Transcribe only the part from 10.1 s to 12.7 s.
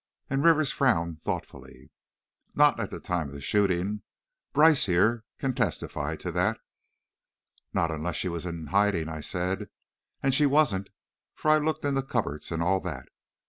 "and she wasn't, for I looked in the cupboards and